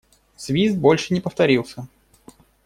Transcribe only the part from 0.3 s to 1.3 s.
Свист больше не